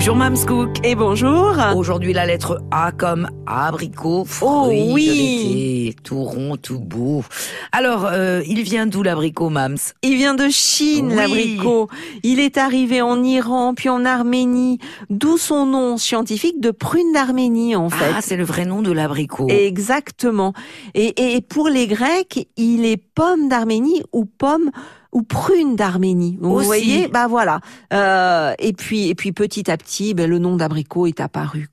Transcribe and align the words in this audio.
Bonjour 0.00 0.16
Mams 0.16 0.46
Cook. 0.46 0.70
Et 0.82 0.94
bonjour. 0.94 1.54
Aujourd'hui 1.76 2.14
la 2.14 2.24
lettre 2.24 2.62
A 2.70 2.90
comme 2.90 3.28
abricot. 3.46 4.26
Oh 4.40 4.70
oui. 4.72 5.94
de 5.94 6.02
tout 6.02 6.24
rond, 6.24 6.56
tout 6.56 6.78
beau. 6.80 7.22
Alors, 7.70 8.06
euh, 8.06 8.40
il 8.46 8.62
vient 8.62 8.86
d'où 8.86 9.02
l'abricot 9.02 9.50
Mams 9.50 9.76
Il 10.02 10.16
vient 10.16 10.34
de 10.34 10.48
Chine, 10.48 11.08
Oui. 11.10 11.16
l'abricot. 11.16 11.90
Il 12.22 12.40
est 12.40 12.56
arrivé 12.56 13.02
en 13.02 13.22
Iran, 13.22 13.74
puis 13.74 13.90
en 13.90 14.06
Arménie, 14.06 14.78
d'où 15.10 15.36
son 15.36 15.66
nom 15.66 15.98
scientifique 15.98 16.60
de 16.62 16.70
prune 16.70 17.12
d'Arménie, 17.12 17.76
en 17.76 17.90
fait. 17.90 18.12
Ah, 18.16 18.22
c'est 18.22 18.38
le 18.38 18.44
vrai 18.44 18.64
nom 18.64 18.80
de 18.80 18.92
l'abricot. 18.92 19.48
Exactement. 19.50 20.54
Et, 20.94 21.36
et 21.36 21.42
pour 21.42 21.68
les 21.68 21.86
Grecs, 21.86 22.48
il 22.56 22.86
est 22.86 22.96
pomme 22.96 23.50
d'Arménie 23.50 24.02
ou 24.14 24.24
pomme 24.24 24.70
ou 25.12 25.22
prune 25.22 25.76
d'Arménie. 25.76 26.38
Vous 26.40 26.56
Aussi. 26.56 26.66
voyez, 26.66 27.08
bah 27.08 27.26
voilà. 27.26 27.60
Euh, 27.92 28.54
et 28.58 28.72
puis, 28.72 29.08
et 29.08 29.14
puis 29.14 29.32
petit 29.32 29.70
à 29.70 29.76
petit, 29.76 30.14
ben, 30.14 30.28
le 30.28 30.38
nom 30.38 30.56
d'abricot 30.56 31.06
est 31.06 31.20
apparu. 31.20 31.68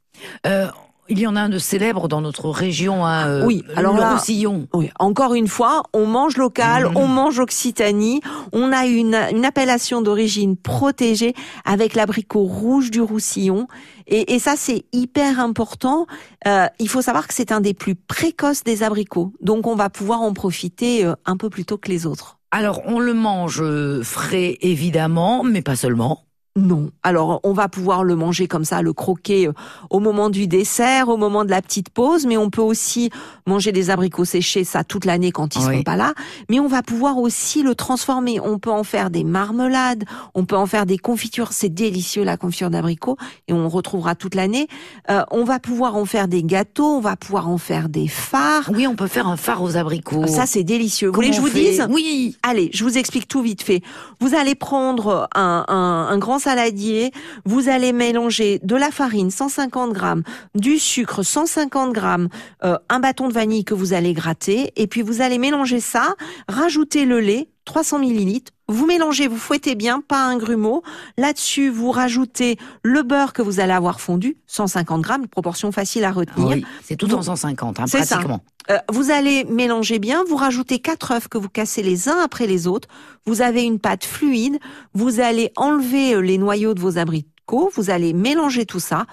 Euh, 0.46 0.68
il 1.10 1.20
y 1.20 1.28
en 1.28 1.36
a 1.36 1.42
un 1.42 1.50
de 1.50 1.58
célèbre 1.60 2.08
dans 2.08 2.22
notre 2.22 2.50
région, 2.50 3.06
hein, 3.06 3.28
euh, 3.28 3.46
Oui, 3.46 3.64
alors 3.76 3.96
le 3.96 4.02
là- 4.02 4.14
Roussillon. 4.14 4.68
Oui, 4.74 4.90
encore 5.00 5.34
une 5.34 5.48
fois, 5.48 5.84
on 5.94 6.06
mange 6.06 6.38
local, 6.38 6.86
Mhm. 6.90 6.98
on 6.98 7.08
mange 7.08 7.40
Occitanie, 7.40 8.22
on 8.54 8.72
a 8.72 8.86
une, 8.86 9.16
une 9.34 9.46
appellation 9.46 10.02
d'origine 10.02 10.58
protégée 10.58 11.34
avec 11.66 11.96
l'abricot 11.96 12.44
rouge 12.44 12.92
du 12.92 13.02
Roussillon. 13.02 13.68
Et, 14.08 14.34
et 14.36 14.40
ça, 14.40 14.54
c'est 14.58 14.86
hyper 14.94 15.40
important. 15.40 16.08
Euh, 16.48 16.68
il 16.80 16.88
faut 16.90 17.02
savoir 17.02 17.28
que 17.28 17.34
c'est 17.34 17.52
un 17.52 17.62
des 17.62 17.74
plus 17.74 17.96
précoces 17.96 18.64
des 18.64 18.84
abricots. 18.84 19.34
Donc, 19.42 19.68
on 19.68 19.76
va 19.76 19.90
pouvoir 19.90 20.22
en 20.22 20.34
profiter 20.34 21.04
euh, 21.06 21.14
un 21.26 21.36
peu 21.38 21.50
plus 21.50 21.66
tôt 21.66 21.78
que 21.78 21.90
les 21.90 22.06
autres. 22.06 22.38
Alors, 22.52 22.82
on 22.86 23.00
le 23.00 23.14
mange 23.14 23.62
euh, 23.62 24.02
frais, 24.04 24.58
évidemment, 24.62 25.44
mais 25.44 25.62
pas 25.62 25.76
seulement. 25.76 26.24
Non. 26.58 26.90
Alors, 27.04 27.40
on 27.44 27.54
va 27.54 27.68
pouvoir 27.70 28.04
le 28.04 28.16
manger 28.16 28.48
comme 28.48 28.66
ça, 28.66 28.82
le 28.82 28.92
croquer 28.92 29.48
euh, 29.48 29.54
au 29.90 30.00
moment 30.00 30.30
du 30.30 30.48
dessert, 30.48 31.08
au 31.08 31.16
moment 31.18 31.46
de 31.46 31.50
la 31.52 31.62
petite 31.62 31.90
pause, 31.90 32.26
mais 32.26 32.36
on 32.36 32.50
peut 32.50 32.62
aussi 32.62 33.12
manger 33.46 33.72
des 33.72 33.90
abricots 33.92 34.26
séchés, 34.26 34.64
ça 34.64 34.84
toute 34.84 35.06
l'année 35.06 35.32
quand 35.32 35.56
ils 35.56 35.66
Oui. 35.68 35.78
sont 35.78 35.84
pas 35.84 35.96
là. 35.96 36.14
Mais 36.50 36.60
on 36.60 36.68
va 36.68 36.82
pouvoir 36.82 37.18
aussi 37.18 37.62
le 37.64 37.76
transformer. 37.76 38.40
On 38.40 38.58
peut 38.60 38.72
en 38.72 38.84
faire 38.84 39.10
des 39.12 39.24
marmelades, 39.24 40.04
on 40.34 40.46
peut 40.46 40.58
en 40.58 40.66
faire 40.66 40.86
des 40.88 40.98
confitures. 40.98 41.54
C'est 41.54 41.70
délicieux 41.70 42.24
la 42.24 42.38
confiture 42.38 42.70
d'abricot 42.72 43.18
et 43.48 43.54
on 43.54 43.70
retrouvera 43.70 44.16
toute 44.16 44.34
l'année. 44.36 44.68
Euh, 45.12 45.24
on 45.32 45.44
va 45.44 45.60
pouvoir 45.60 45.96
en 45.96 46.06
faire 46.06 46.28
des 46.28 46.44
gâteaux, 46.44 46.96
on 46.98 47.02
va 47.02 47.16
pouvoir 47.16 47.48
en 47.50 47.58
faire 47.60 47.88
des 47.88 48.08
fards. 48.08 48.72
Oui, 48.74 48.88
on 48.88 48.96
peut 48.96 49.08
faire 49.08 49.28
un 49.28 49.38
phare 49.38 49.62
aux 49.62 49.78
abricots. 49.78 50.26
Ça, 50.28 50.46
c'est 50.48 50.64
délicieux. 50.64 51.10
Vous 51.10 51.14
voulez 51.14 51.30
que 51.30 51.36
je 51.36 51.42
vous 51.42 51.50
dise? 51.50 51.86
Oui. 51.90 52.36
Allez, 52.42 52.72
je 52.74 52.84
vous 52.84 52.98
explique 52.98 53.28
tout 53.28 53.42
vite 53.44 53.62
fait. 53.62 53.82
Vous 54.20 54.34
allez 54.34 54.56
prendre 54.56 55.30
un, 55.36 55.64
un, 55.68 56.08
un 56.10 56.18
grand 56.18 56.40
saladier, 56.48 57.12
vous 57.44 57.68
allez 57.68 57.92
mélanger 57.92 58.62
de 58.64 58.78
la 58.78 58.90
farine 58.90 59.32
150 59.32 59.92
grammes, 59.92 60.24
du 60.56 60.80
sucre 60.80 61.22
150 61.22 61.92
grammes, 61.92 62.30
euh, 62.64 62.78
un 62.88 63.02
bâton 63.02 63.28
de 63.28 63.34
vanille 63.34 63.66
que 63.66 63.74
vous 63.74 63.92
allez 63.92 64.14
gratter, 64.14 64.72
et 64.78 64.88
puis 64.88 65.02
vous 65.02 65.20
allez 65.20 65.40
mélanger 65.40 65.82
ça, 65.82 66.16
rajouter 66.48 67.04
le 67.04 67.20
lait 67.20 67.50
300 67.68 68.00
millilitres. 68.00 68.52
Vous 68.70 68.86
mélangez, 68.86 69.28
vous 69.28 69.38
fouettez 69.38 69.76
bien, 69.76 70.02
pas 70.02 70.24
un 70.24 70.38
grumeau. 70.38 70.84
Là-dessus, 71.18 71.70
vous 71.70 71.92
rajoutez 71.92 72.58
le 72.82 73.04
beurre 73.04 73.34
que 73.34 73.42
vous 73.42 73.60
allez 73.60 73.74
avoir 73.74 74.00
fondu, 74.02 74.38
150 74.48 75.02
grammes, 75.02 75.28
proportion 75.28 75.72
facile 75.72 76.06
à 76.06 76.12
retenir. 76.12 76.48
Oui, 76.48 76.66
c'est 76.82 76.96
tout 76.96 77.14
en 77.14 77.22
150, 77.22 77.80
hein, 77.80 77.88
ça. 77.88 78.00
pratiquement. 78.00 78.42
Euh, 78.70 78.78
vous 78.90 79.12
allez 79.12 79.44
mélanger 79.46 80.00
bien, 80.00 80.24
vous 80.28 80.36
rajoutez 80.36 80.80
quatre 80.80 81.12
œufs 81.12 81.28
que 81.28 81.38
vous 81.38 81.50
cassez 81.50 81.84
les 81.84 82.10
uns 82.10 82.18
après 82.24 82.48
les 82.48 82.68
autres. 82.68 82.88
Vous 83.26 83.42
avez 83.42 83.64
une 83.64 83.80
pâte 83.80 84.06
fluide. 84.06 84.60
Vous 84.94 85.20
allez 85.20 85.52
enlever 85.56 86.16
euh, 86.16 86.22
les 86.22 86.38
noyaux 86.38 86.74
de 86.74 86.80
vos 86.80 86.98
abricots. 86.98 87.70
Vous 87.76 87.90
allez 87.90 88.14
mélanger 88.14 88.66
tout 88.66 88.80
ça 88.80 89.06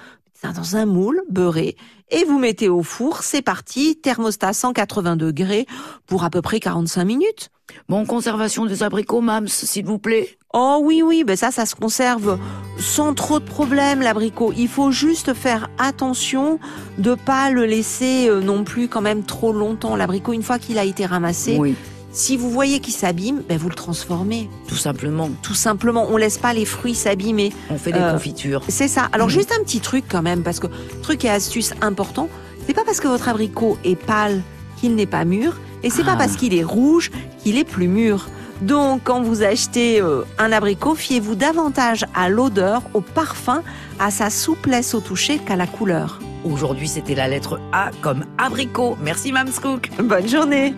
dans 0.52 0.76
un 0.76 0.84
moule 0.84 1.22
beurré 1.30 1.76
et 2.14 2.24
vous 2.24 2.38
mettez 2.38 2.68
au 2.68 2.82
four. 2.82 3.22
C'est 3.22 3.42
parti, 3.42 3.96
thermostat 3.96 4.52
180 4.52 5.16
degrés 5.16 5.66
pour 6.06 6.24
à 6.24 6.30
peu 6.30 6.40
près 6.40 6.60
45 6.60 7.04
minutes. 7.04 7.50
Bon, 7.88 8.06
conservation 8.06 8.66
des 8.66 8.82
abricots, 8.82 9.20
Mams, 9.20 9.48
s'il 9.48 9.84
vous 9.84 9.98
plaît. 9.98 10.36
Oh 10.52 10.80
oui, 10.82 11.02
oui, 11.02 11.24
ben 11.24 11.34
ça, 11.34 11.50
ça 11.50 11.66
se 11.66 11.74
conserve 11.74 12.38
sans 12.78 13.14
trop 13.14 13.40
de 13.40 13.44
problèmes, 13.44 14.00
l'abricot. 14.00 14.52
Il 14.56 14.68
faut 14.68 14.92
juste 14.92 15.34
faire 15.34 15.68
attention 15.78 16.60
de 16.98 17.14
pas 17.14 17.50
le 17.50 17.64
laisser 17.64 18.28
euh, 18.28 18.40
non 18.40 18.62
plus 18.62 18.86
quand 18.86 19.00
même 19.00 19.24
trop 19.24 19.52
longtemps. 19.52 19.96
L'abricot, 19.96 20.32
une 20.32 20.44
fois 20.44 20.60
qu'il 20.60 20.78
a 20.78 20.84
été 20.84 21.06
ramassé, 21.06 21.56
Oui, 21.58 21.74
si 22.14 22.36
vous 22.36 22.48
voyez 22.48 22.78
qu'il 22.80 22.94
s'abîme, 22.94 23.42
ben 23.48 23.58
vous 23.58 23.68
le 23.68 23.74
transformez. 23.74 24.48
tout 24.68 24.76
simplement. 24.76 25.28
Tout 25.42 25.54
simplement, 25.54 26.06
on 26.10 26.16
laisse 26.16 26.38
pas 26.38 26.52
les 26.54 26.64
fruits 26.64 26.94
s'abîmer. 26.94 27.52
On 27.70 27.76
fait 27.76 27.92
des 27.92 27.98
Euh, 27.98 28.12
confitures. 28.12 28.62
C'est 28.68 28.88
ça. 28.88 29.08
Alors 29.12 29.26
Mhm. 29.26 29.32
juste 29.34 29.52
un 29.58 29.62
petit 29.64 29.80
truc 29.80 30.04
quand 30.08 30.22
même, 30.22 30.42
parce 30.42 30.60
que 30.60 30.68
truc 31.02 31.24
et 31.24 31.30
astuce 31.30 31.74
important, 31.82 32.28
c'est 32.66 32.72
pas 32.74 32.84
parce 32.84 33.00
que 33.00 33.08
votre 33.08 33.28
abricot 33.28 33.76
est 33.84 33.96
pâle 33.96 34.40
qu'il 34.80 34.94
n'est 34.94 35.06
pas 35.06 35.24
mûr, 35.24 35.60
et 35.82 35.90
c'est 35.90 36.04
pas 36.04 36.12
Ah. 36.14 36.16
parce 36.16 36.36
qu'il 36.36 36.54
est 36.54 36.64
rouge 36.64 37.10
qu'il 37.42 37.58
est 37.58 37.64
plus 37.64 37.88
mûr. 37.88 38.28
Donc 38.62 39.00
quand 39.04 39.20
vous 39.22 39.42
achetez 39.42 40.00
euh, 40.00 40.22
un 40.38 40.52
abricot, 40.52 40.94
fiez-vous 40.94 41.34
davantage 41.34 42.06
à 42.14 42.28
l'odeur, 42.28 42.82
au 42.94 43.00
parfum, 43.00 43.62
à 43.98 44.10
sa 44.12 44.30
souplesse 44.30 44.94
au 44.94 45.00
toucher 45.00 45.38
qu'à 45.38 45.56
la 45.56 45.66
couleur. 45.66 46.20
Aujourd'hui, 46.44 46.86
c'était 46.88 47.14
la 47.16 47.26
lettre 47.28 47.58
A 47.72 47.90
comme 48.02 48.24
abricot. 48.38 48.96
Merci, 49.02 49.32
Mams 49.32 49.50
Cook. 49.60 49.90
Bonne 50.02 50.28
journée 50.28 50.74